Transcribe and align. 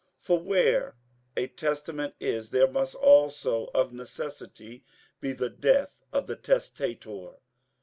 58:009:016 0.17 0.25
For 0.25 0.39
where 0.39 0.95
a 1.37 1.45
testament 1.49 2.15
is, 2.19 2.49
there 2.49 2.67
must 2.71 2.95
also 2.95 3.65
of 3.75 3.93
necessity 3.93 4.83
be 5.19 5.31
the 5.31 5.49
death 5.51 6.01
of 6.11 6.25
the 6.25 6.35
testator. 6.35 7.33